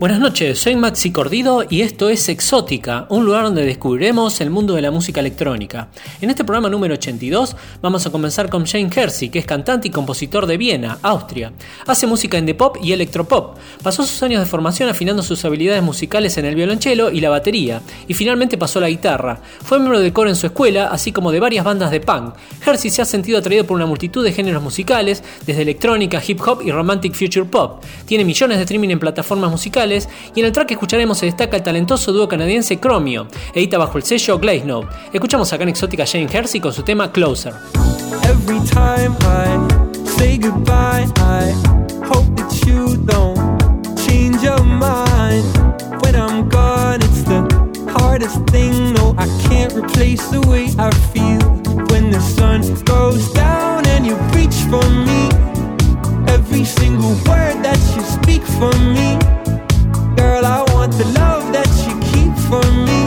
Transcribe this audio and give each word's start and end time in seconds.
Buenas 0.00 0.18
noches, 0.18 0.58
soy 0.58 0.76
Maxi 0.76 1.12
Cordido 1.12 1.62
y 1.68 1.82
esto 1.82 2.08
es 2.08 2.26
Exótica, 2.30 3.04
un 3.10 3.26
lugar 3.26 3.42
donde 3.42 3.66
descubriremos 3.66 4.40
el 4.40 4.48
mundo 4.48 4.74
de 4.74 4.80
la 4.80 4.90
música 4.90 5.20
electrónica. 5.20 5.88
En 6.22 6.30
este 6.30 6.42
programa 6.42 6.70
número 6.70 6.94
82 6.94 7.54
vamos 7.82 8.06
a 8.06 8.10
comenzar 8.10 8.48
con 8.48 8.64
Jane 8.64 8.88
Hersey, 8.90 9.28
que 9.28 9.40
es 9.40 9.44
cantante 9.44 9.88
y 9.88 9.90
compositor 9.90 10.46
de 10.46 10.56
Viena, 10.56 10.96
Austria. 11.02 11.52
Hace 11.86 12.06
música 12.06 12.38
indie 12.38 12.54
pop 12.54 12.78
y 12.82 12.92
electropop. 12.92 13.58
Pasó 13.82 14.02
sus 14.02 14.22
años 14.22 14.40
de 14.40 14.46
formación 14.46 14.88
afinando 14.88 15.22
sus 15.22 15.44
habilidades 15.44 15.82
musicales 15.82 16.38
en 16.38 16.46
el 16.46 16.54
violonchelo 16.54 17.10
y 17.10 17.20
la 17.20 17.28
batería, 17.28 17.82
y 18.08 18.14
finalmente 18.14 18.56
pasó 18.56 18.78
a 18.78 18.82
la 18.82 18.88
guitarra. 18.88 19.38
Fue 19.62 19.78
miembro 19.78 20.00
de 20.00 20.14
coro 20.14 20.30
en 20.30 20.36
su 20.36 20.46
escuela, 20.46 20.86
así 20.86 21.12
como 21.12 21.30
de 21.30 21.40
varias 21.40 21.66
bandas 21.66 21.90
de 21.90 22.00
punk. 22.00 22.36
Hersey 22.66 22.90
se 22.90 23.02
ha 23.02 23.04
sentido 23.04 23.38
atraído 23.38 23.66
por 23.66 23.76
una 23.76 23.84
multitud 23.84 24.24
de 24.24 24.32
géneros 24.32 24.62
musicales, 24.62 25.22
desde 25.44 25.60
electrónica, 25.60 26.22
hip 26.26 26.40
hop 26.40 26.62
y 26.64 26.70
romantic 26.70 27.12
future 27.12 27.44
pop. 27.44 27.84
Tiene 28.06 28.24
millones 28.24 28.56
de 28.56 28.62
streaming 28.62 28.88
en 28.88 28.98
plataformas 28.98 29.50
musicales 29.50 29.89
y 29.90 30.40
en 30.40 30.46
el 30.46 30.52
track 30.52 30.68
que 30.68 30.74
escucharemos 30.74 31.18
se 31.18 31.26
destaca 31.26 31.56
el 31.56 31.62
talentoso 31.62 32.12
dúo 32.12 32.28
canadiense 32.28 32.78
Chromio, 32.78 33.26
edita 33.54 33.76
bajo 33.78 33.98
el 33.98 34.04
sello 34.04 34.38
Glaze. 34.38 34.64
Escuchamos 35.12 35.52
acá 35.52 35.64
en 35.64 35.70
Exótica 35.70 36.06
Jane 36.06 36.28
Hersey 36.32 36.60
con 36.60 36.72
su 36.72 36.82
tema 36.82 37.10
Closer. 37.10 37.54
Every 38.24 38.60
time 38.70 39.16
I 39.22 40.06
say 40.16 40.38
goodbye, 40.38 41.06
I 41.16 41.52
hope 42.06 42.28
that 42.36 42.52
you 42.66 42.96
don't 43.04 43.36
change 44.06 44.42
your 44.42 44.62
mind. 44.62 45.44
When 46.02 46.14
I'm 46.14 46.48
gone, 46.48 47.00
it's 47.02 47.24
the 47.24 47.42
hardest 47.98 48.44
thing. 48.50 48.94
No, 48.94 49.14
I 49.18 49.26
can't 49.48 49.72
replace 49.74 50.24
the 50.28 50.40
way 50.42 50.68
I 50.78 50.90
feel 51.12 51.40
when 51.90 52.10
the 52.10 52.20
sun 52.20 52.62
goes 52.84 53.32
down 53.32 53.86
and 53.86 54.06
you 54.06 54.14
reach 54.34 54.54
for 54.70 54.88
me. 54.88 55.28
Every 56.28 56.64
single 56.64 57.14
word 57.26 57.62
that 57.64 57.80
you 57.96 58.02
speak 58.02 58.42
for 58.42 58.72
me. 58.78 59.39
Girl, 60.16 60.44
I 60.44 60.64
want 60.72 60.92
the 60.92 61.04
love 61.14 61.52
that 61.52 61.68
you 61.86 61.94
keep 62.10 62.32
for 62.48 62.64
me. 62.86 63.00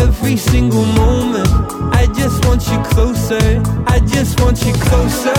Every 0.00 0.36
single 0.36 0.84
moment, 0.84 1.48
I 1.94 2.06
just 2.14 2.44
want 2.46 2.66
you 2.68 2.78
closer. 2.92 3.62
I 3.86 4.00
just 4.00 4.40
want 4.40 4.64
you 4.64 4.72
closer. 4.74 5.34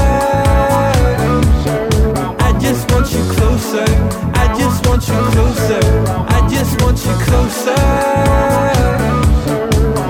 I 2.48 2.52
just 2.62 2.92
want 2.92 3.12
you 3.12 3.24
closer. 3.36 3.86
I 4.36 4.46
just 4.60 4.86
want 4.88 5.08
you 5.08 5.20
closer. 5.34 5.82
I 6.30 6.48
just 6.50 6.82
want 6.82 6.98
you 7.06 7.14
closer. 7.28 7.82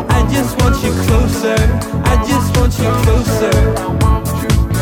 I 0.09 0.21
just 0.31 0.57
want 0.59 0.83
you 0.83 0.91
closer. 1.05 1.59
I 2.11 2.15
just 2.27 2.57
want 2.57 2.73
you 2.79 2.91
closer. 3.05 3.55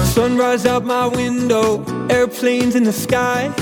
Sunrise 0.06 0.66
out 0.66 0.83
my 0.83 1.08
window, 1.08 1.83
airplanes 2.09 2.76
in 2.76 2.83
the 2.83 2.94
sky. 2.94 3.54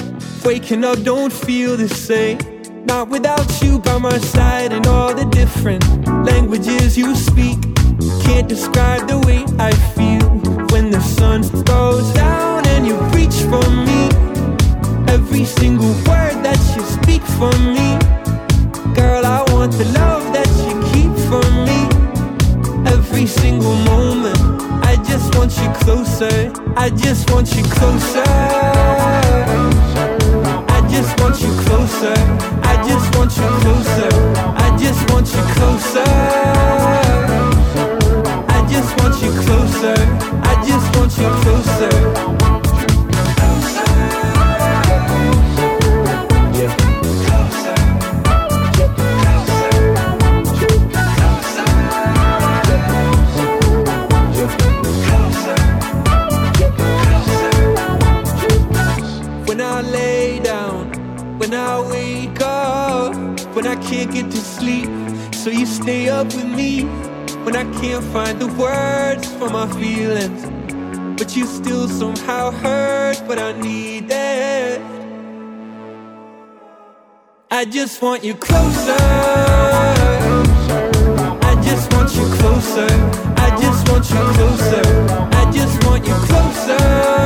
Waking 0.48 0.86
up, 0.86 1.04
don't 1.04 1.34
feel 1.34 1.76
the 1.76 1.90
same. 1.90 2.38
Not 2.86 3.10
without 3.10 3.62
you 3.62 3.80
by 3.80 3.98
my 3.98 4.18
side 4.18 4.72
and 4.72 4.88
all 4.88 5.14
the 5.14 5.26
different 5.26 5.84
languages 6.26 6.98
you 6.98 7.18
speak. 7.18 7.60
Can't 8.24 8.48
describe 8.48 9.10
the 9.10 9.20
way 9.28 9.44
I 9.60 9.74
feel 9.98 10.26
when 10.72 10.90
the 10.90 11.02
sun 11.02 11.42
goes 11.66 12.10
down 12.14 12.66
and 12.66 12.88
you 12.88 12.96
reach 13.12 13.36
for 13.52 13.70
me. 13.88 14.08
Every 15.14 15.44
single 15.44 15.94
word 16.08 16.38
that 16.48 16.62
you 16.78 16.82
speak 16.96 17.24
for 17.36 17.52
me. 17.76 18.00
Girl, 18.96 19.26
I 19.26 19.44
want 19.52 19.74
the 19.74 19.84
love 20.00 20.32
that 20.32 20.48
you 20.64 20.76
keep 20.94 21.12
for 21.28 21.44
me. 21.68 21.80
Every 22.90 23.26
single 23.26 23.76
moment, 23.84 24.40
I 24.86 24.96
just 25.10 25.36
want 25.36 25.52
you 25.58 25.70
closer. 25.84 26.54
I 26.78 26.90
just 26.90 27.30
want 27.32 27.54
you 27.54 27.64
closer 27.64 28.78
just 30.98 31.20
want 31.22 31.40
you 31.40 31.54
closer. 31.62 32.14
I 32.64 32.76
just 32.88 33.16
want 33.16 33.38
you 33.38 33.48
closer. 33.62 34.10
I 34.58 34.76
just 34.80 35.08
want 35.12 35.28
you 35.28 35.44
closer. 35.54 36.04
I 38.50 38.68
just 38.68 38.98
want 39.00 39.22
you 39.22 39.32
closer. 39.44 39.94
I 40.42 40.54
just 40.68 40.98
want 40.98 41.16
you 41.20 41.30
closer. 41.44 42.67
Can't 63.98 64.14
get 64.14 64.30
to 64.30 64.38
sleep, 64.38 64.90
so 65.34 65.50
you 65.50 65.66
stay 65.66 66.08
up 66.08 66.28
with 66.28 66.46
me 66.46 66.84
when 67.44 67.56
I 67.56 67.64
can't 67.80 68.04
find 68.14 68.40
the 68.40 68.46
words 68.46 69.26
for 69.38 69.50
my 69.50 69.68
feelings. 69.80 70.46
But 71.18 71.36
you 71.36 71.48
still 71.48 71.88
somehow 71.88 72.52
hurt 72.52 73.18
what 73.28 73.40
I 73.40 73.54
need 73.54 74.04
needed. 74.04 74.82
I 77.50 77.66
just 77.66 78.00
want 78.04 78.24
you 78.24 78.36
closer. 78.36 79.04
I 81.50 81.54
just 81.64 81.92
want 81.92 82.14
you 82.16 82.26
closer. 82.38 82.90
I 83.46 83.50
just 83.60 83.82
want 83.90 84.06
you 84.12 84.24
closer. 84.38 84.86
I 85.42 85.52
just 85.52 85.84
want 85.86 86.06
you 86.08 86.14
closer. 86.30 87.17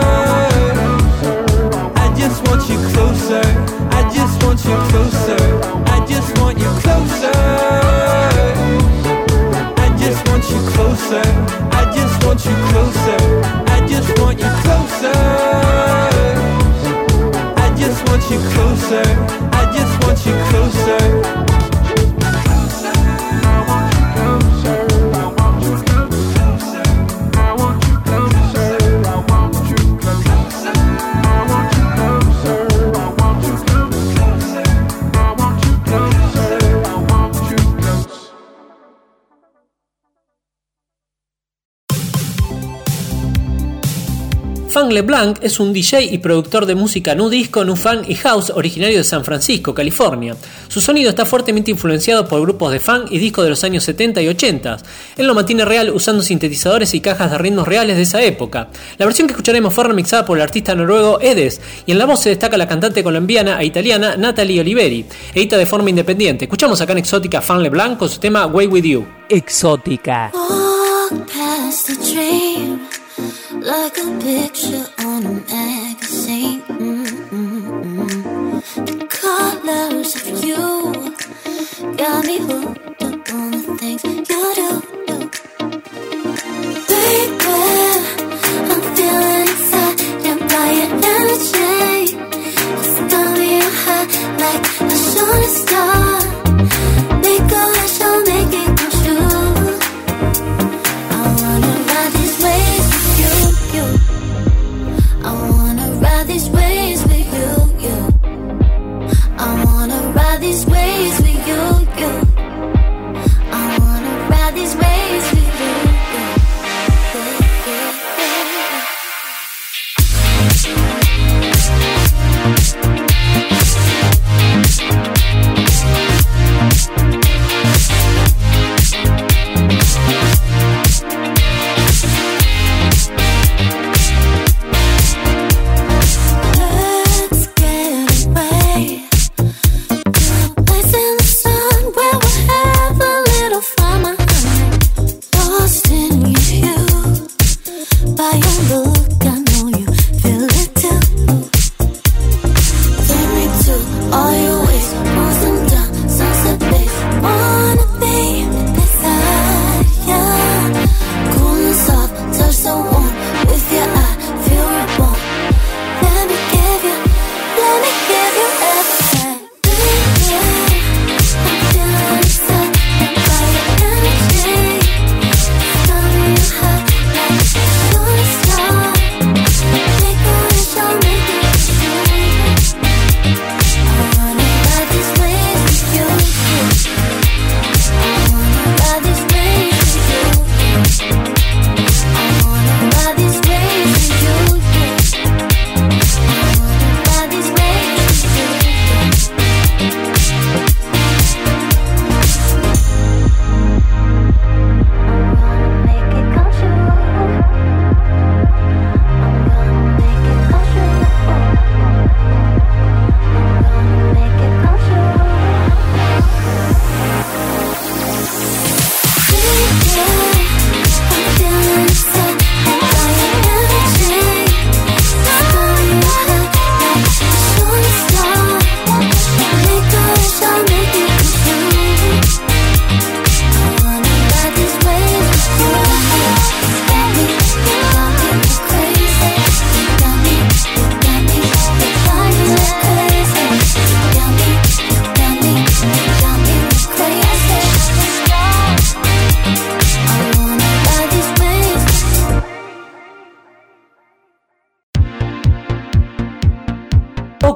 Want 12.31 12.45
you 12.45 12.55
closer. 12.71 13.17
I 13.67 13.85
just 13.85 14.17
want 14.21 14.39
you 14.39 14.47
closer. 14.63 15.11
I 17.57 17.75
just 17.77 18.07
want 18.07 18.23
you 18.31 18.39
closer. 18.51 19.03
I 19.51 19.65
just 19.75 19.93
want 20.01 20.25
you 20.25 20.33
closer. 20.49 21.20
Fang 44.91 44.95
LeBlanc 44.95 45.37
es 45.41 45.61
un 45.61 45.71
DJ 45.71 46.03
y 46.11 46.17
productor 46.17 46.65
de 46.65 46.75
música 46.75 47.15
nu 47.15 47.29
disco, 47.29 47.63
nu 47.63 47.77
funk 47.77 48.09
y 48.09 48.15
house 48.15 48.51
originario 48.53 48.97
de 48.97 49.05
San 49.05 49.23
Francisco, 49.23 49.73
California. 49.73 50.35
Su 50.67 50.81
sonido 50.81 51.09
está 51.09 51.25
fuertemente 51.25 51.71
influenciado 51.71 52.27
por 52.27 52.41
grupos 52.41 52.73
de 52.73 52.81
funk 52.81 53.07
y 53.09 53.17
discos 53.17 53.45
de 53.45 53.51
los 53.51 53.63
años 53.63 53.85
70 53.85 54.21
y 54.21 54.27
80. 54.27 54.77
Él 55.15 55.27
lo 55.27 55.33
mantiene 55.33 55.63
real 55.63 55.91
usando 55.91 56.21
sintetizadores 56.21 56.93
y 56.93 56.99
cajas 56.99 57.31
de 57.31 57.37
ritmos 57.37 57.69
reales 57.69 57.95
de 57.95 58.01
esa 58.01 58.21
época. 58.21 58.67
La 58.97 59.05
versión 59.05 59.27
que 59.29 59.31
escucharemos 59.31 59.73
fue 59.73 59.85
remixada 59.85 60.25
por 60.25 60.37
el 60.37 60.43
artista 60.43 60.75
noruego 60.75 61.21
Edes 61.21 61.61
y 61.85 61.93
en 61.93 61.97
la 61.97 62.05
voz 62.05 62.19
se 62.19 62.29
destaca 62.29 62.57
la 62.57 62.67
cantante 62.67 63.01
colombiana 63.01 63.61
e 63.61 63.65
italiana 63.67 64.17
Natalie 64.17 64.59
Oliveri. 64.59 65.05
Edita 65.33 65.57
de 65.57 65.65
forma 65.65 65.89
independiente. 65.89 66.45
Escuchamos 66.45 66.81
acá 66.81 66.91
en 66.91 66.97
Exótica 66.97 67.39
Fan 67.39 67.63
LeBlanc 67.63 67.97
con 67.97 68.09
su 68.09 68.19
tema 68.19 68.45
Way 68.45 68.67
With 68.67 68.83
You. 68.83 69.07
Exótica. 69.29 70.33
Like 73.53 73.97
a 73.97 74.19
picture 74.19 74.85
on 74.99 75.25
a 75.25 75.33
magazine. 75.49 76.61
Mm-hmm. 76.63 78.05
The 78.85 79.07
colors 79.09 80.15
of 80.15 80.43
you 80.43 81.95
got 81.97 82.25
me 82.25 82.37
hooked 82.39 82.80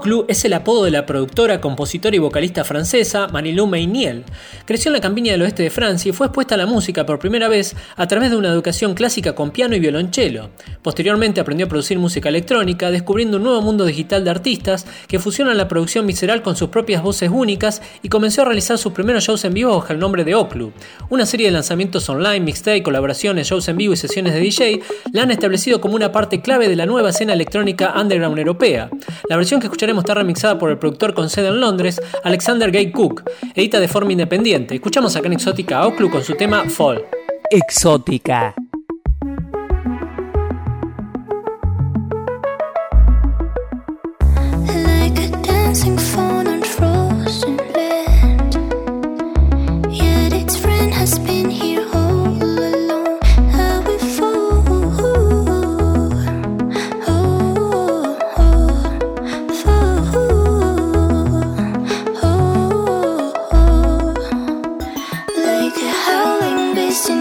Oclu 0.06 0.26
es 0.28 0.46
el 0.46 0.54
apodo 0.54 0.84
de 0.84 0.92
la 0.92 1.08
productora, 1.08 1.60
compositora 1.60 2.16
y 2.16 2.20
vocalista 2.20 2.64
francesa 2.64 3.28
Manilou 3.28 3.66
Meiniel. 3.66 4.24
Creció 4.66 4.90
en 4.90 4.94
la 4.94 5.02
campiña 5.02 5.32
del 5.32 5.42
oeste 5.42 5.64
de 5.64 5.72
Francia 5.72 6.10
y 6.10 6.14
fue 6.14 6.28
expuesta 6.28 6.54
a 6.54 6.60
la 6.60 6.68
música 6.68 7.08
por 7.08 7.18
primera 7.18 7.48
vez 7.48 7.76
a 7.96 8.08
través 8.08 8.30
de 8.30 8.38
una 8.38 8.50
educación 8.50 8.94
clásica 8.94 9.34
con 9.34 9.50
piano 9.50 9.76
y 9.76 9.80
violonchelo. 9.80 10.52
Posteriormente 10.84 11.42
aprendió 11.42 11.66
a 11.66 11.70
producir 11.70 11.98
música 11.98 12.30
electrónica, 12.30 12.92
descubriendo 12.92 13.38
un 13.38 13.44
nuevo 13.46 13.64
mundo 13.64 13.84
digital 13.84 14.24
de 14.24 14.30
artistas 14.30 14.86
que 15.08 15.18
fusionan 15.18 15.58
la 15.58 15.68
producción 15.68 16.06
visceral 16.06 16.44
con 16.44 16.56
sus 16.56 16.70
propias 16.70 17.02
voces 17.02 17.32
únicas 17.34 17.82
y 18.04 18.10
comenzó 18.10 18.44
a 18.44 18.46
realizar 18.46 18.78
sus 18.78 18.94
primeros 18.94 19.24
shows 19.24 19.44
en 19.46 19.56
vivo 19.56 19.76
bajo 19.76 19.92
el 19.92 19.98
nombre 19.98 20.24
de 20.24 20.36
Oclu. 20.36 20.72
Una 21.10 21.26
serie 21.26 21.48
de 21.48 21.54
lanzamientos 21.54 22.08
online, 22.10 22.42
mixtape, 22.42 22.84
colaboraciones, 22.84 23.48
shows 23.48 23.68
en 23.70 23.78
vivo 23.78 23.94
y 23.94 23.98
sesiones 23.98 24.36
de 24.36 24.40
DJ 24.40 24.82
la 25.14 25.24
han 25.24 25.32
establecido 25.32 25.82
como 25.82 25.96
una 25.96 26.12
parte 26.12 26.42
clave 26.42 26.70
de 26.70 26.76
la 26.76 26.86
nueva 26.86 27.10
escena 27.10 27.34
electrónica 27.34 27.96
underground 28.00 28.38
europea. 28.38 28.92
La 29.28 29.38
versión 29.38 29.60
que 29.60 29.66
escucharemos 29.66 29.95
está 30.02 30.14
remixada 30.14 30.58
por 30.58 30.70
el 30.70 30.78
productor 30.78 31.14
con 31.14 31.30
sede 31.30 31.50
en 31.50 31.60
Londres, 31.60 32.02
Alexander 32.24 32.72
Gay 32.72 32.92
Cook. 32.92 33.24
Edita 33.54 33.80
de 33.80 33.88
forma 33.88 34.12
independiente. 34.12 34.76
Escuchamos 34.76 35.16
acá 35.16 35.28
en 35.28 35.34
Exótica 35.34 35.80
a 35.80 35.88
Oclu 35.88 36.10
con 36.10 36.24
su 36.24 36.36
tema 36.36 36.64
Fall. 36.70 37.04
Exótica. 37.50 38.56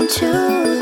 into 0.00 0.73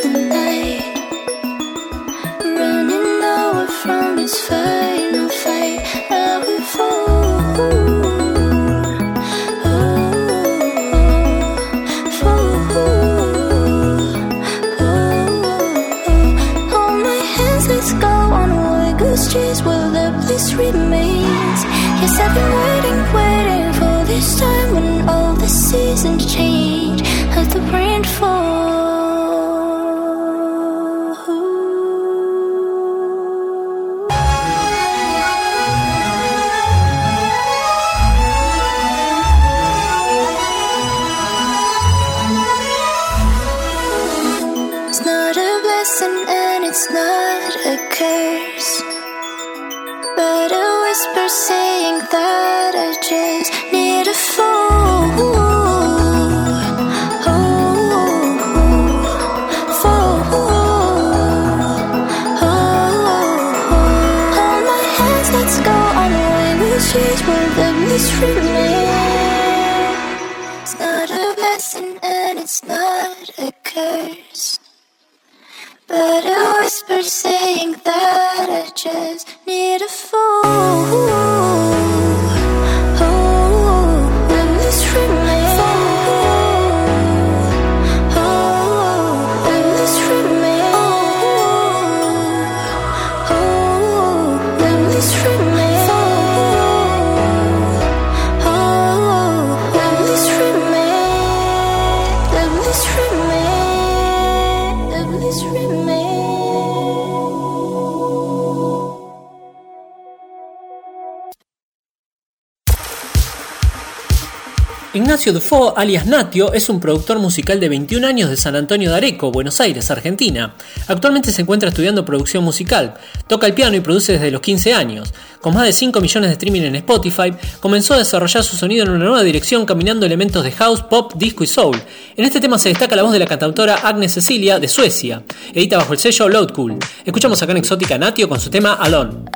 Ignacio 115.23 115.41
Dufo, 115.41 115.79
alias 115.79 116.05
Natio, 116.05 116.52
es 116.52 116.69
un 116.69 116.81
productor 116.81 117.21
musical 117.21 117.61
de 117.61 117.69
21 117.69 118.05
años 118.05 118.29
de 118.29 118.37
San 118.37 118.57
Antonio 118.57 118.91
de 118.91 118.97
Areco, 118.97 119.31
Buenos 119.31 119.61
Aires, 119.61 119.88
Argentina. 119.88 120.57
Actualmente 120.88 121.31
se 121.31 121.43
encuentra 121.43 121.69
estudiando 121.69 122.05
producción 122.05 122.43
musical. 122.43 122.95
Toca 123.29 123.47
el 123.47 123.55
piano 123.55 123.76
y 123.76 123.81
produce 123.81 124.14
desde 124.14 124.33
los 124.33 124.41
15 124.41 124.75
años. 124.75 125.14
Con 125.41 125.55
más 125.55 125.64
de 125.64 125.73
5 125.73 126.00
millones 126.00 126.29
de 126.29 126.33
streaming 126.33 126.62
en 126.62 126.75
Spotify, 126.75 127.33
comenzó 127.61 127.95
a 127.95 127.99
desarrollar 127.99 128.43
su 128.43 128.57
sonido 128.57 128.83
en 128.83 128.91
una 128.91 129.05
nueva 129.05 129.23
dirección 129.23 129.64
caminando 129.64 130.07
elementos 130.07 130.43
de 130.43 130.50
house, 130.50 130.83
pop, 130.83 131.12
disco 131.14 131.45
y 131.45 131.47
soul. 131.47 131.81
En 132.17 132.25
este 132.25 132.41
tema 132.41 132.59
se 132.59 132.71
destaca 132.71 132.97
la 132.97 133.05
voz 133.05 133.12
de 133.12 133.21
la 133.21 133.26
cantautora 133.26 133.76
Agnes 133.76 134.14
Cecilia 134.14 134.59
de 134.59 134.67
Suecia. 134.67 135.23
Edita 135.55 135.76
bajo 135.76 135.93
el 135.93 136.00
sello 136.00 136.29
Load 136.29 136.50
Cool. 136.52 136.79
Escuchamos 137.05 137.41
acá 137.41 137.52
en 137.52 137.59
Exótica 137.59 137.97
Natio 137.97 138.29
con 138.29 138.41
su 138.41 138.50
tema 138.50 138.73
Alone. 138.73 139.31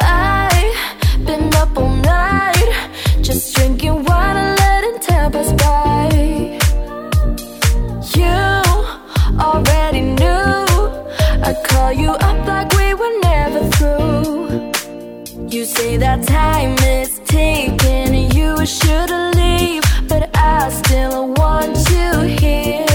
You 15.56 15.64
say 15.64 15.96
that 15.96 16.22
time 16.28 16.76
is 16.84 17.18
ticking 17.20 17.80
and 18.12 18.34
you 18.34 18.66
should 18.66 19.08
leave, 19.34 19.82
but 20.06 20.28
I 20.36 20.68
still 20.68 21.28
want 21.32 21.78
you 21.88 22.36
here. 22.36 22.85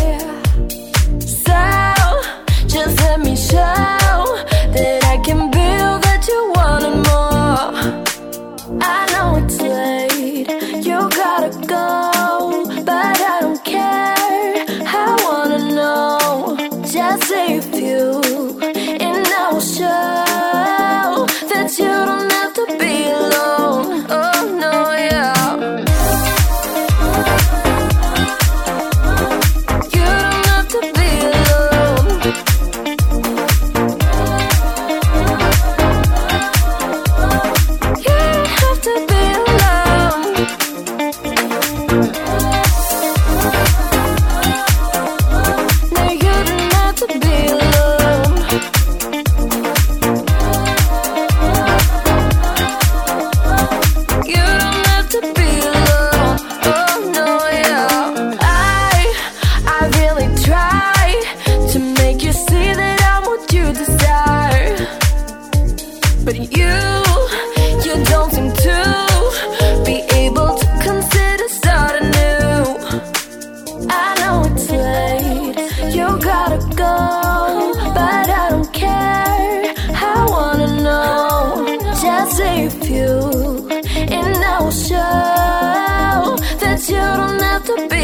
To 87.64 87.88
be 87.90 88.01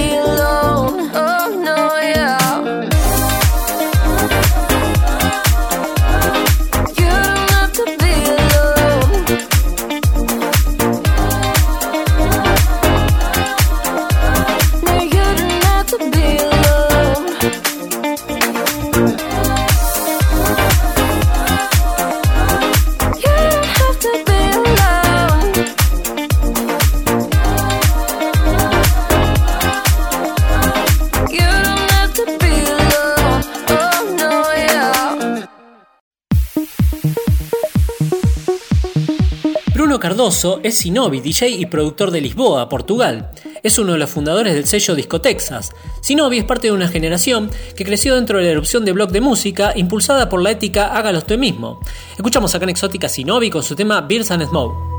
Es 40.62 40.78
Sinovi, 40.78 41.20
DJ 41.20 41.50
y 41.50 41.66
productor 41.66 42.12
de 42.12 42.22
Lisboa, 42.22 42.70
Portugal. 42.70 43.32
Es 43.64 43.80
uno 43.80 43.94
de 43.94 43.98
los 43.98 44.12
fundadores 44.12 44.54
del 44.54 44.68
sello 44.68 44.94
Disco 44.94 45.20
Texas. 45.20 45.72
Sinovi 46.00 46.38
es 46.38 46.44
parte 46.44 46.68
de 46.68 46.74
una 46.74 46.88
generación 46.88 47.50
que 47.76 47.84
creció 47.84 48.14
dentro 48.14 48.38
de 48.38 48.44
la 48.44 48.52
erupción 48.52 48.86
de 48.86 48.92
blog 48.92 49.10
de 49.10 49.20
música 49.20 49.74
impulsada 49.76 50.30
por 50.30 50.44
la 50.44 50.52
ética 50.52 50.96
hágalo 50.96 51.18
usted 51.18 51.40
mismo. 51.40 51.80
Escuchamos 52.16 52.54
acá 52.54 52.66
en 52.66 52.70
Exótica 52.70 53.10
Sinovi 53.10 53.50
con 53.50 53.64
su 53.64 53.76
tema 53.76 54.02
Beers 54.02 54.30
and 54.30 54.48
Smoke. 54.48 54.97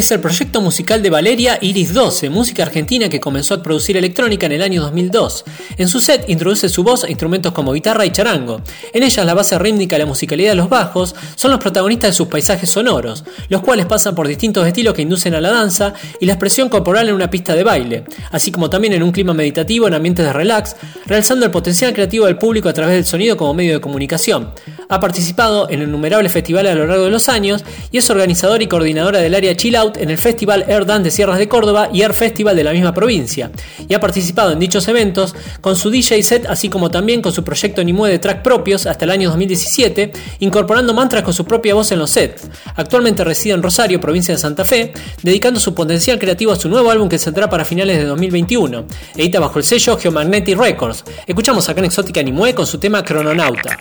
Es 0.00 0.10
el 0.12 0.20
proyecto 0.20 0.62
musical 0.62 1.02
de 1.02 1.10
Valeria 1.10 1.58
Iris 1.60 1.92
12, 1.92 2.30
música 2.30 2.62
argentina 2.62 3.10
que 3.10 3.20
comenzó 3.20 3.52
a 3.52 3.62
producir 3.62 3.98
electrónica 3.98 4.46
en 4.46 4.52
el 4.52 4.62
año 4.62 4.80
2002. 4.80 5.44
En 5.76 5.88
su 5.88 6.00
set 6.00 6.24
introduce 6.28 6.70
su 6.70 6.82
voz 6.82 7.04
a 7.04 7.10
instrumentos 7.10 7.52
como 7.52 7.74
guitarra 7.74 8.06
y 8.06 8.10
charango. 8.10 8.62
En 8.94 9.02
ellas 9.02 9.26
la 9.26 9.34
base 9.34 9.58
rítmica 9.58 9.96
y 9.96 9.98
la 9.98 10.06
musicalidad 10.06 10.52
de 10.52 10.56
los 10.56 10.70
bajos 10.70 11.14
son 11.34 11.50
los 11.50 11.60
protagonistas 11.60 12.12
de 12.12 12.14
sus 12.14 12.28
paisajes 12.28 12.70
sonoros, 12.70 13.24
los 13.50 13.60
cuales 13.60 13.84
pasan 13.84 14.14
por 14.14 14.26
distintos 14.26 14.66
estilos 14.66 14.94
que 14.94 15.02
inducen 15.02 15.34
a 15.34 15.40
la 15.40 15.50
danza 15.50 15.92
y 16.18 16.24
la 16.24 16.32
expresión 16.32 16.70
corporal 16.70 17.10
en 17.10 17.14
una 17.14 17.28
pista 17.28 17.54
de 17.54 17.62
baile, 17.62 18.04
así 18.30 18.50
como 18.50 18.70
también 18.70 18.94
en 18.94 19.02
un 19.02 19.12
clima 19.12 19.34
meditativo 19.34 19.86
en 19.86 19.92
ambientes 19.92 20.24
de 20.24 20.32
relax, 20.32 20.76
realzando 21.04 21.44
el 21.44 21.50
potencial 21.50 21.92
creativo 21.92 22.24
del 22.24 22.38
público 22.38 22.70
a 22.70 22.72
través 22.72 22.94
del 22.94 23.04
sonido 23.04 23.36
como 23.36 23.52
medio 23.52 23.74
de 23.74 23.80
comunicación. 23.82 24.48
Ha 24.88 24.98
participado 24.98 25.68
en 25.68 25.82
innumerables 25.82 26.32
festivales 26.32 26.72
a 26.72 26.74
lo 26.74 26.86
largo 26.86 27.04
de 27.04 27.10
los 27.10 27.28
años 27.28 27.64
y 27.92 27.98
es 27.98 28.08
organizadora 28.08 28.64
y 28.64 28.66
coordinadora 28.66 29.18
del 29.18 29.34
área 29.34 29.54
Chill 29.54 29.76
en 29.96 30.10
el 30.10 30.18
Festival 30.18 30.64
Air 30.68 30.86
Dance 30.86 31.04
de 31.04 31.10
Sierras 31.10 31.38
de 31.38 31.48
Córdoba 31.48 31.88
y 31.92 32.02
Air 32.02 32.12
Festival 32.12 32.56
de 32.56 32.64
la 32.64 32.72
misma 32.72 32.94
provincia, 32.94 33.50
y 33.88 33.94
ha 33.94 34.00
participado 34.00 34.52
en 34.52 34.58
dichos 34.58 34.86
eventos 34.88 35.34
con 35.60 35.76
su 35.76 35.90
DJ 35.90 36.22
set, 36.22 36.46
así 36.46 36.68
como 36.68 36.90
también 36.90 37.22
con 37.22 37.32
su 37.32 37.44
proyecto 37.44 37.82
Nimue 37.82 38.10
de 38.10 38.18
track 38.18 38.42
propios 38.42 38.86
hasta 38.86 39.04
el 39.04 39.10
año 39.10 39.28
2017, 39.28 40.12
incorporando 40.40 40.94
mantras 40.94 41.22
con 41.22 41.34
su 41.34 41.44
propia 41.44 41.74
voz 41.74 41.92
en 41.92 41.98
los 41.98 42.10
sets. 42.10 42.48
Actualmente 42.76 43.24
reside 43.24 43.54
en 43.54 43.62
Rosario, 43.62 44.00
provincia 44.00 44.34
de 44.34 44.38
Santa 44.38 44.64
Fe, 44.64 44.92
dedicando 45.22 45.60
su 45.60 45.74
potencial 45.74 46.18
creativo 46.18 46.52
a 46.52 46.56
su 46.56 46.68
nuevo 46.68 46.90
álbum 46.90 47.08
que 47.08 47.18
saldrá 47.18 47.48
para 47.48 47.64
finales 47.64 47.98
de 47.98 48.04
2021. 48.04 48.84
Edita 49.16 49.40
bajo 49.40 49.58
el 49.58 49.64
sello 49.64 49.96
Geomagnetic 49.96 50.58
Records. 50.58 51.04
Escuchamos 51.26 51.68
acá 51.68 51.80
en 51.80 51.86
Exótica 51.86 52.22
Nimue 52.22 52.54
con 52.54 52.66
su 52.66 52.78
tema 52.78 53.04
Crononauta. 53.04 53.76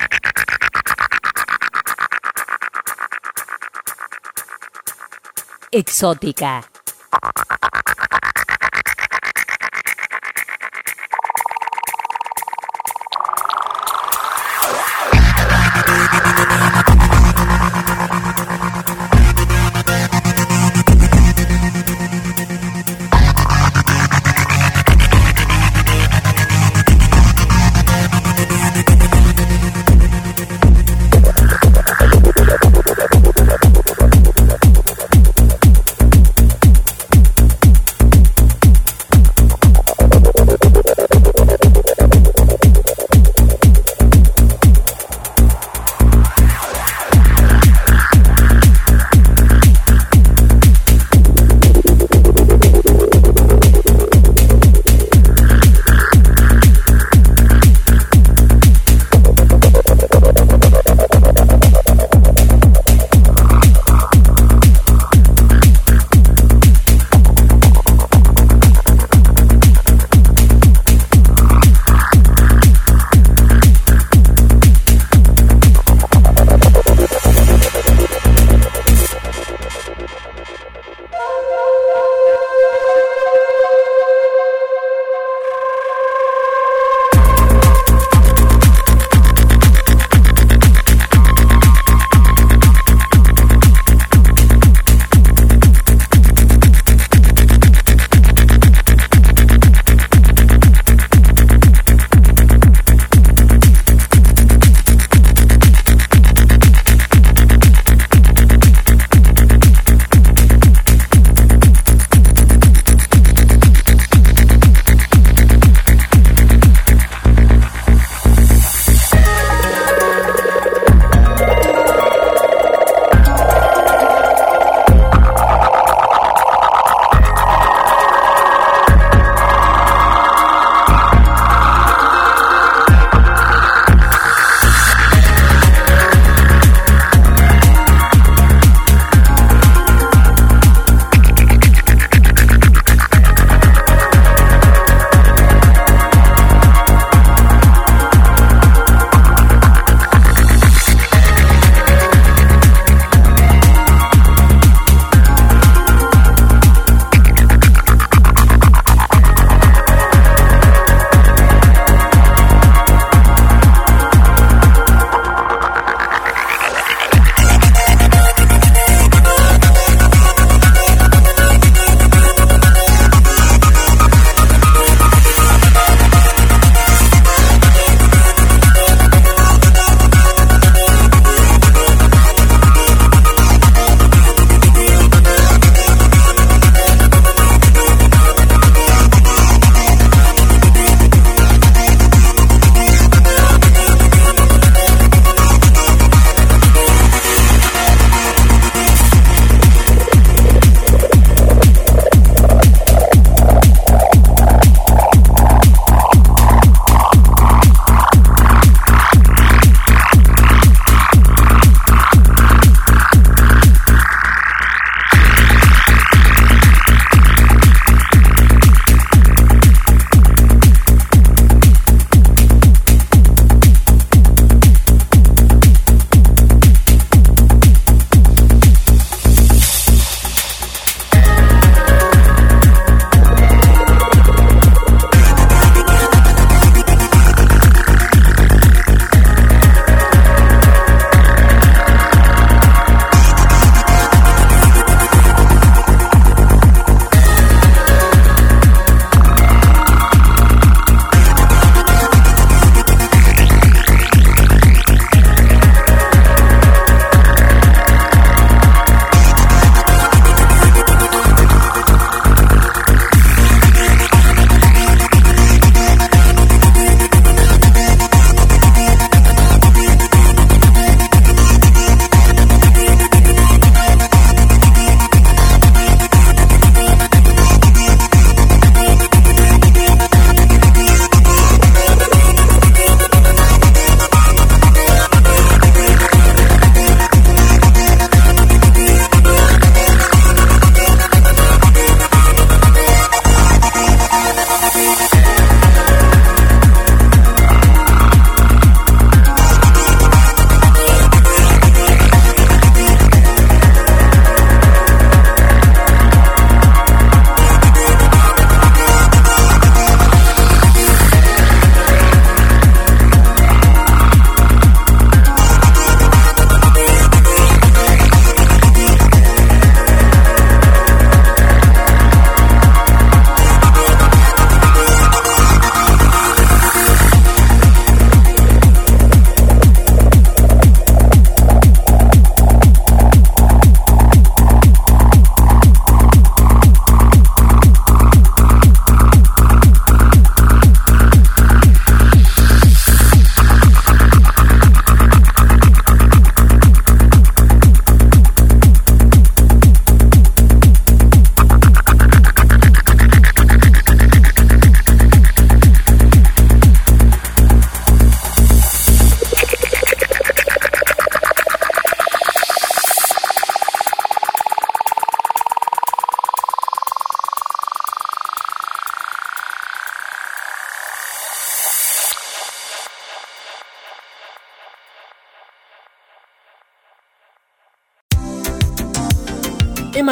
Exótica. 5.72 6.64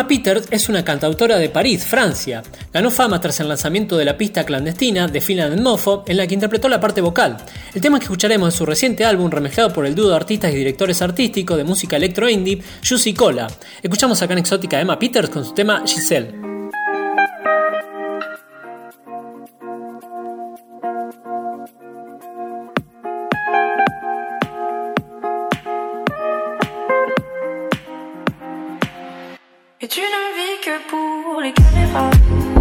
Emma 0.08 0.24
Peters 0.24 0.48
es 0.52 0.70
una 0.70 0.86
cantautora 0.86 1.38
de 1.38 1.50
París, 1.50 1.86
Francia. 1.86 2.41
Ganó 2.72 2.89
fama 2.89 3.20
tras 3.20 3.41
el 3.41 3.50
lanzamiento 3.50 3.98
de 3.98 4.06
la 4.06 4.17
pista 4.17 4.46
clandestina 4.46 5.06
de 5.06 5.20
Finland 5.20 5.60
Mofo, 5.60 6.06
en 6.08 6.15
la 6.15 6.26
que 6.26 6.34
interpretó 6.34 6.70
la 6.70 6.80
parte 6.80 7.02
vocal. 7.02 7.36
El 7.74 7.82
tema 7.82 8.00
que 8.00 8.06
escucharemos 8.06 8.54
en 8.54 8.58
su 8.58 8.65
reciente 8.65 9.04
álbum, 9.04 9.30
remezclado 9.30 9.74
por 9.74 9.86
el 9.86 9.96
dúo 9.96 10.08
de 10.08 10.15
artistas 10.15 10.54
y 10.54 10.56
directores 10.56 11.02
artísticos 11.02 11.58
de 11.58 11.65
música 11.65 11.98
electro 11.98 12.30
indie, 12.30 12.62
Juicy 12.88 13.13
Cola. 13.13 13.48
Escuchamos 13.84 14.22
acá 14.22 14.32
en 14.32 14.39
Exótica 14.39 14.78
a 14.78 14.82
Emma 14.82 14.98
Peters 14.98 15.30
con 15.30 15.43
su 15.43 15.54
tema 15.54 15.84
Giselle. 15.86 16.47
Tu 29.89 30.02
ne 30.02 30.36
vis 30.36 30.60
que 30.65 30.76
pour 30.89 31.39
les 31.39 31.54
caméras. 31.54 32.57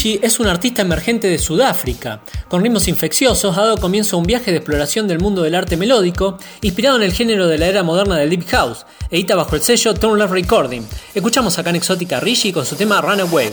Es 0.00 0.40
un 0.40 0.46
artista 0.46 0.80
emergente 0.80 1.28
de 1.28 1.38
Sudáfrica. 1.38 2.22
Con 2.48 2.62
ritmos 2.62 2.88
infecciosos 2.88 3.58
ha 3.58 3.60
dado 3.60 3.76
comienzo 3.76 4.16
a 4.16 4.18
un 4.18 4.24
viaje 4.24 4.50
de 4.50 4.56
exploración 4.56 5.06
del 5.06 5.20
mundo 5.20 5.42
del 5.42 5.54
arte 5.54 5.76
melódico, 5.76 6.38
inspirado 6.62 6.96
en 6.96 7.02
el 7.02 7.12
género 7.12 7.46
de 7.46 7.58
la 7.58 7.66
era 7.66 7.82
moderna 7.82 8.16
del 8.16 8.30
Deep 8.30 8.48
House. 8.48 8.86
Edita 9.10 9.36
bajo 9.36 9.56
el 9.56 9.62
sello 9.62 9.92
Tone 9.92 10.18
Love 10.18 10.30
Recording. 10.30 10.82
Escuchamos 11.14 11.58
acá 11.58 11.68
en 11.68 11.76
Exótica 11.76 12.18
Rishi 12.18 12.50
con 12.50 12.64
su 12.64 12.76
tema 12.76 13.02
Runaway. 13.02 13.50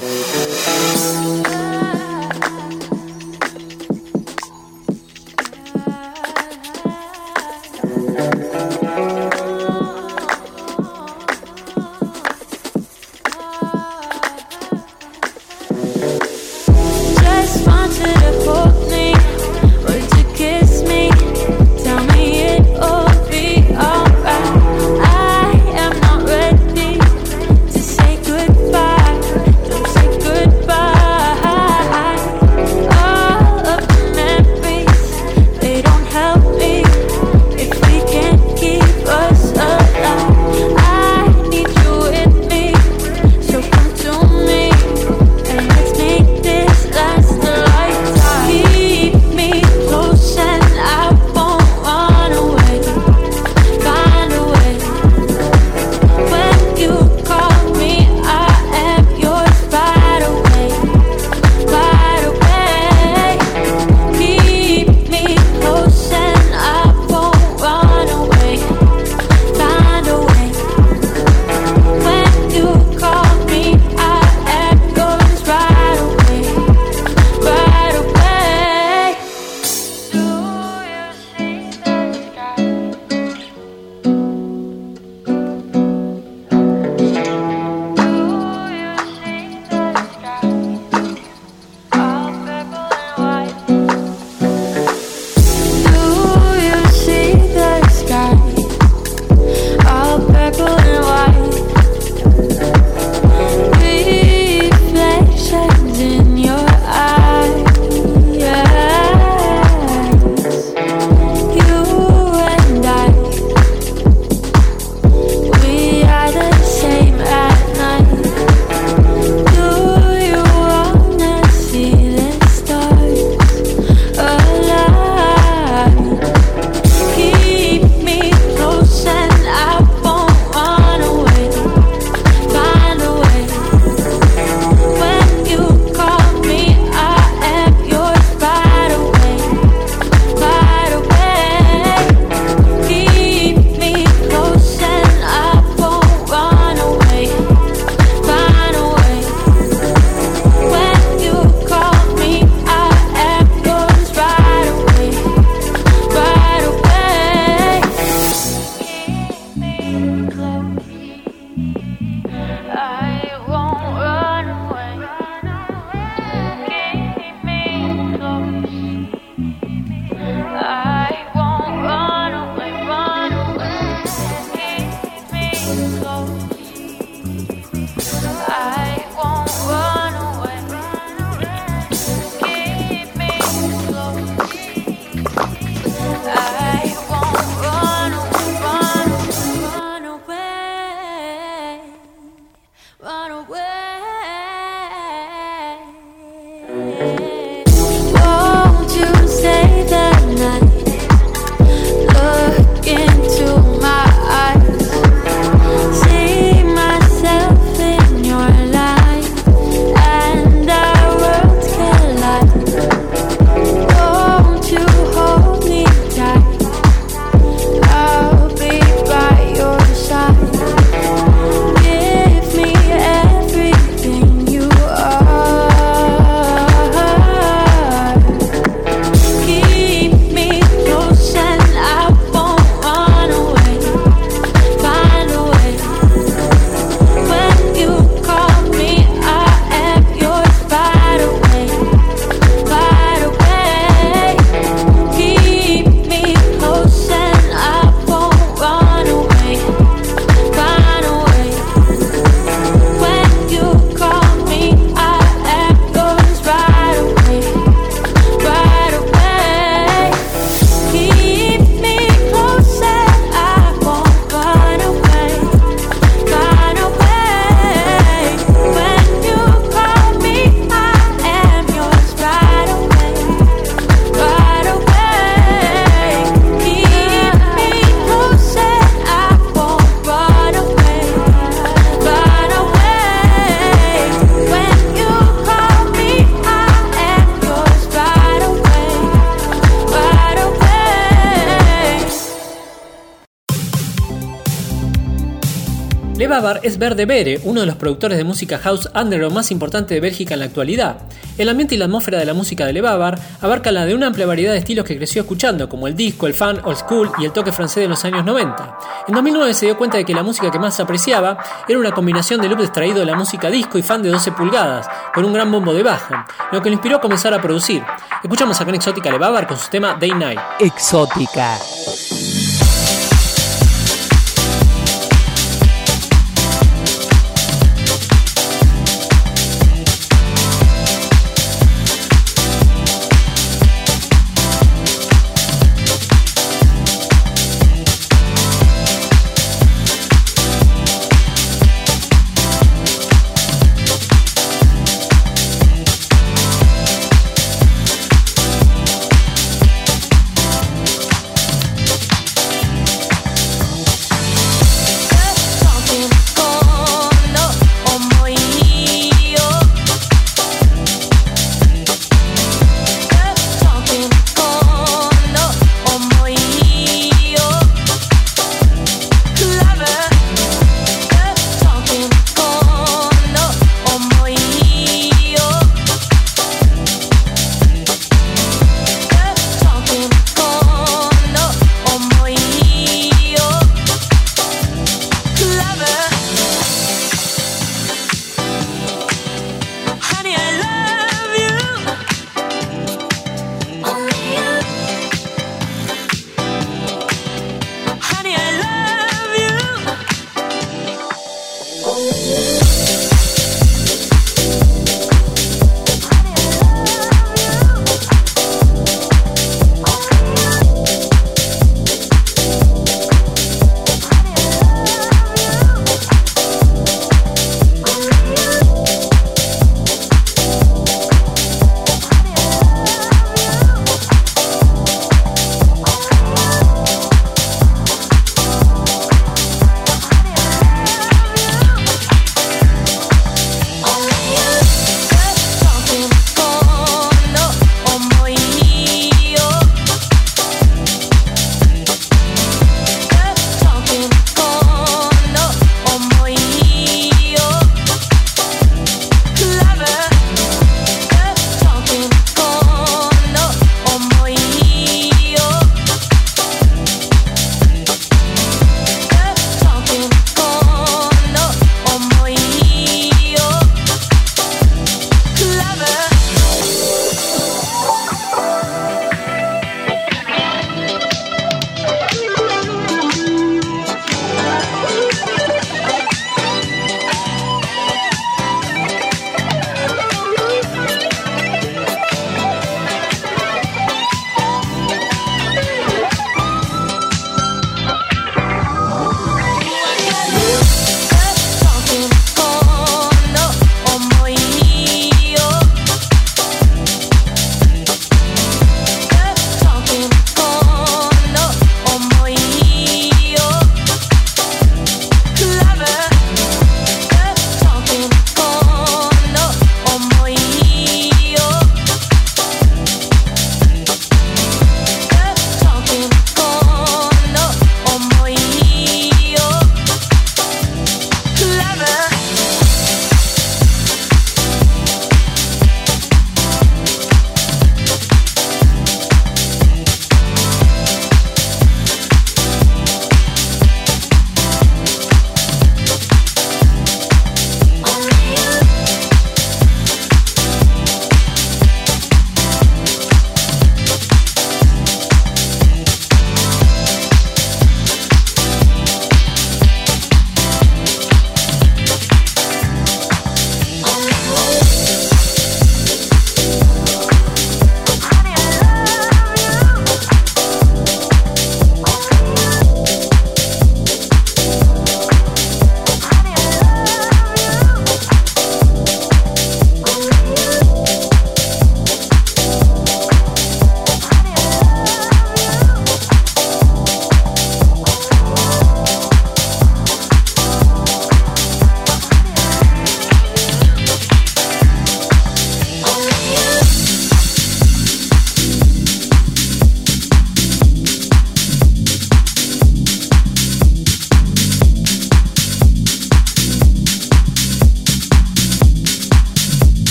Es 296.55 296.77
Verde 296.77 297.05
Bere, 297.05 297.41
uno 297.43 297.59
de 297.59 297.65
los 297.65 297.75
productores 297.75 298.17
de 298.17 298.23
música 298.23 298.57
house 298.59 298.89
underground 298.95 299.35
más 299.35 299.51
importante 299.51 299.93
de 299.93 299.99
Bélgica 299.99 300.33
en 300.33 300.39
la 300.39 300.45
actualidad. 300.45 300.97
El 301.37 301.49
ambiente 301.49 301.75
y 301.75 301.77
la 301.77 301.85
atmósfera 301.85 302.19
de 302.19 302.25
la 302.25 302.33
música 302.33 302.65
de 302.65 302.71
Levabar 302.71 303.19
abarca 303.41 303.71
la 303.71 303.85
de 303.85 303.93
una 303.93 304.07
amplia 304.07 304.25
variedad 304.25 304.53
de 304.53 304.59
estilos 304.59 304.85
que 304.85 304.95
creció 304.95 305.23
escuchando, 305.23 305.67
como 305.67 305.87
el 305.87 305.95
disco, 305.95 306.25
el 306.25 306.33
fan, 306.33 306.61
old 306.63 306.77
school 306.77 307.11
y 307.19 307.25
el 307.25 307.33
toque 307.33 307.51
francés 307.51 307.83
de 307.83 307.89
los 307.89 308.03
años 308.05 308.23
90. 308.23 308.77
En 309.09 309.13
2009 309.13 309.53
se 309.53 309.65
dio 309.65 309.77
cuenta 309.77 309.97
de 309.97 310.05
que 310.05 310.13
la 310.13 310.23
música 310.23 310.49
que 310.49 310.57
más 310.57 310.79
apreciaba 310.79 311.37
era 311.67 311.77
una 311.77 311.91
combinación 311.91 312.39
de 312.39 312.47
loop 312.47 312.61
extraído 312.61 312.99
de 312.99 313.05
la 313.05 313.15
música 313.15 313.49
disco 313.49 313.77
y 313.77 313.81
fan 313.81 314.01
de 314.01 314.09
12 314.09 314.31
pulgadas, 314.31 314.87
con 315.13 315.25
un 315.25 315.33
gran 315.33 315.51
bombo 315.51 315.73
de 315.73 315.83
bajo, 315.83 316.15
lo 316.53 316.61
que 316.61 316.69
le 316.69 316.75
inspiró 316.75 316.95
a 316.95 317.01
comenzar 317.01 317.33
a 317.33 317.41
producir. 317.41 317.83
Escuchamos 318.23 318.59
acá 318.61 318.69
en 318.69 318.75
Exótica 318.75 319.11
Levabar 319.11 319.47
con 319.47 319.57
su 319.57 319.69
tema 319.69 319.97
Day 319.99 320.11
Night. 320.11 320.39
Exótica. 320.59 321.57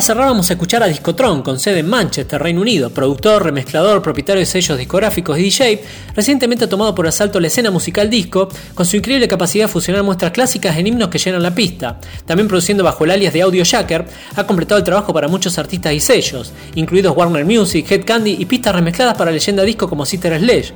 Para 0.00 0.06
cerrar 0.06 0.28
vamos 0.28 0.48
a 0.48 0.54
escuchar 0.54 0.82
a 0.82 0.86
Discotron, 0.86 1.42
con 1.42 1.58
sede 1.60 1.80
en 1.80 1.90
Manchester, 1.90 2.40
Reino 2.40 2.62
Unido, 2.62 2.88
productor, 2.88 3.44
remezclador, 3.44 4.00
propietario 4.00 4.40
de 4.40 4.46
sellos 4.46 4.78
discográficos 4.78 5.38
y 5.38 5.42
DJ, 5.42 5.84
recientemente 6.16 6.66
tomado 6.66 6.94
por 6.94 7.06
asalto 7.06 7.38
la 7.38 7.48
escena 7.48 7.70
musical 7.70 8.08
disco, 8.08 8.48
con 8.74 8.86
su 8.86 8.96
increíble 8.96 9.28
capacidad 9.28 9.66
de 9.66 9.68
fusionar 9.68 10.02
muestras 10.02 10.32
clásicas 10.32 10.78
en 10.78 10.86
himnos 10.86 11.10
que 11.10 11.18
llenan 11.18 11.42
la 11.42 11.54
pista. 11.54 12.00
También 12.24 12.48
produciendo 12.48 12.82
bajo 12.82 13.04
el 13.04 13.10
alias 13.10 13.34
de 13.34 13.42
Audio 13.42 13.62
Jacker, 13.62 14.06
ha 14.36 14.46
completado 14.46 14.78
el 14.78 14.84
trabajo 14.84 15.12
para 15.12 15.28
muchos 15.28 15.58
artistas 15.58 15.92
y 15.92 16.00
sellos, 16.00 16.50
incluidos 16.76 17.14
Warner 17.14 17.44
Music, 17.44 17.84
Head 17.90 18.06
Candy 18.06 18.36
y 18.38 18.46
pistas 18.46 18.74
remezcladas 18.74 19.18
para 19.18 19.30
leyenda 19.30 19.64
disco 19.64 19.86
como 19.86 20.06
Sister 20.06 20.40
Sledge. 20.40 20.72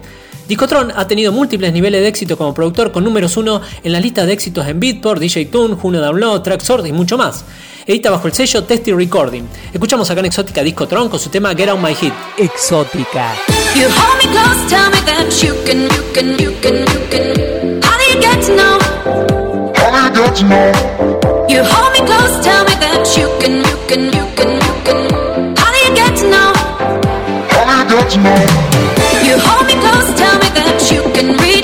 Discotron 0.46 0.92
ha 0.94 1.06
tenido 1.08 1.32
múltiples 1.32 1.72
niveles 1.72 2.02
de 2.02 2.08
éxito 2.08 2.36
como 2.36 2.52
productor 2.52 2.92
con 2.92 3.02
números 3.02 3.38
1 3.38 3.62
en 3.84 3.92
la 3.92 4.00
lista 4.00 4.26
de 4.26 4.34
éxitos 4.34 4.68
en 4.68 4.78
Beatport, 4.78 5.18
DJ 5.18 5.46
Tune, 5.46 5.76
Juno 5.76 6.02
Download, 6.02 6.42
Tracksort 6.42 6.84
y 6.84 6.92
mucho 6.92 7.16
más. 7.16 7.46
Edita 7.86 8.10
bajo 8.10 8.26
el 8.28 8.32
sello 8.32 8.64
Testy 8.64 8.92
Recording. 8.92 9.44
Escuchamos 9.72 10.10
acá 10.10 10.20
en 10.20 10.26
Exótica 10.26 10.62
Discotron 10.62 11.08
con 11.10 11.20
su 11.20 11.28
tema 11.28 11.54
Get 11.54 11.68
Out 11.68 11.80
My 11.80 11.94
Hit. 11.94 12.14
Exótica. 12.38 13.34
You 13.74 13.88
hold 13.88 14.24
me 14.24 14.30
close, 14.30 14.68
tell 14.68 14.88
me 14.90 15.00
that 15.04 15.30
you 15.42 15.54
can, 15.66 15.82
you 15.82 16.12
can, 16.14 16.38
you 16.38 16.52
can, 16.62 16.78
you 16.78 17.00
can. 17.10 17.82
How 17.82 17.98
do 17.98 18.04
you 18.10 18.20
get 18.20 18.40
to 18.46 18.56
know? 18.56 18.78
How 19.76 19.90
do 19.90 20.18
you 20.18 20.24
get 20.24 20.36
to 20.36 20.44
know? 20.44 20.72
You 21.48 21.62
hold 21.62 21.92
me 21.92 22.00
close, 22.06 22.42
tell 22.42 22.64
me 22.64 22.74
that 22.80 23.16
you 23.18 23.28
can, 23.40 23.56
you 23.58 23.76
can, 23.86 24.04
you 24.14 24.24
can, 24.34 24.50
you 24.54 24.74
can. 24.84 25.56
How 25.56 25.70
do 25.70 25.78
you 25.84 25.94
get 25.94 26.16
to 26.18 26.30
know? 26.30 26.52
How 27.50 27.68
do 27.74 27.84
you 27.84 28.00
get 28.00 28.10
to 28.12 28.18
know? 28.18 28.42
You 29.26 29.36
hold 29.38 29.66
me 29.66 29.74
close, 29.74 30.08
tell 30.16 30.38
me 30.38 30.48
that 30.56 30.88
you 30.90 31.02
can 31.12 31.36
read 31.36 31.63